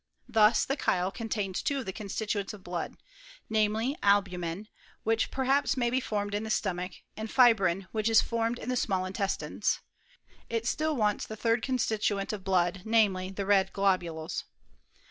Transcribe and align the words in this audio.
Thus 0.27 0.65
the 0.65 0.75
chyle 0.75 1.11
contains 1.11 1.61
two 1.61 1.77
of 1.77 1.85
the 1.85 1.93
constituents 1.93 2.53
of 2.55 2.63
blood; 2.63 2.97
namely, 3.51 3.95
albumen, 4.01 4.67
which 5.03 5.29
perhaps 5.29 5.77
may 5.77 5.91
be 5.91 5.99
formed 5.99 6.33
in 6.33 6.41
the 6.41 6.49
stomach, 6.49 6.93
and 7.15 7.29
fibrin, 7.29 7.87
which 7.91 8.09
is 8.09 8.19
formed 8.19 8.57
in 8.57 8.69
the 8.69 8.75
small 8.75 9.05
intestines. 9.05 9.81
It 10.49 10.65
still 10.65 10.95
wants 10.95 11.27
the 11.27 11.35
third 11.35 11.61
constituent 11.61 12.33
of 12.33 12.43
blood, 12.43 12.81
namely, 12.83 13.29
the 13.29 13.45
red 13.45 13.73
globules. 13.73 14.45